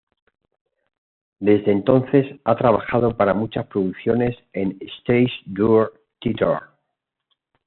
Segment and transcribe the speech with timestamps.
[1.39, 6.57] Desde entonces, ha trabajado para muchas producciones en el Stage Door Theater.